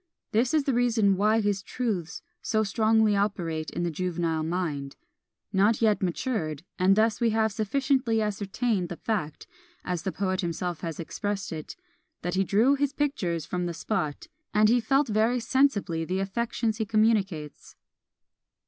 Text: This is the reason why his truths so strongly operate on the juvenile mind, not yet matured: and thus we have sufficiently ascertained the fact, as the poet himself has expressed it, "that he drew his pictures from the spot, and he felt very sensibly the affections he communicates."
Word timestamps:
This 0.31 0.51
is 0.55 0.63
the 0.63 0.73
reason 0.73 1.15
why 1.15 1.41
his 1.41 1.61
truths 1.61 2.23
so 2.41 2.63
strongly 2.63 3.15
operate 3.15 3.69
on 3.77 3.83
the 3.83 3.91
juvenile 3.91 4.41
mind, 4.41 4.95
not 5.53 5.79
yet 5.79 6.01
matured: 6.01 6.63
and 6.79 6.95
thus 6.95 7.21
we 7.21 7.29
have 7.29 7.51
sufficiently 7.51 8.19
ascertained 8.19 8.89
the 8.89 8.95
fact, 8.97 9.45
as 9.85 10.01
the 10.01 10.11
poet 10.11 10.41
himself 10.41 10.81
has 10.81 10.99
expressed 10.99 11.51
it, 11.51 11.75
"that 12.23 12.33
he 12.33 12.43
drew 12.43 12.73
his 12.73 12.93
pictures 12.93 13.45
from 13.45 13.67
the 13.67 13.75
spot, 13.75 14.25
and 14.55 14.69
he 14.69 14.79
felt 14.79 15.07
very 15.07 15.39
sensibly 15.39 16.03
the 16.03 16.17
affections 16.17 16.77
he 16.79 16.83
communicates." 16.87 17.75